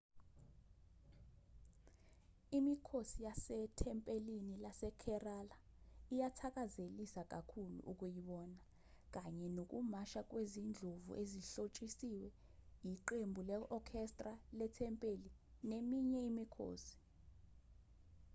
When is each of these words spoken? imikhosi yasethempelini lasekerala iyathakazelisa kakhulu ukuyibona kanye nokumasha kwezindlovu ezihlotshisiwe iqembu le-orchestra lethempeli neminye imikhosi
imikhosi 2.57 3.17
yasethempelini 3.27 4.53
lasekerala 4.63 5.55
iyathakazelisa 6.13 7.21
kakhulu 7.33 7.77
ukuyibona 7.91 8.59
kanye 9.15 9.47
nokumasha 9.57 10.21
kwezindlovu 10.29 11.11
ezihlotshisiwe 11.21 12.27
iqembu 12.93 13.41
le-orchestra 13.49 14.33
lethempeli 14.59 15.29
neminye 15.69 16.19
imikhosi 16.29 16.95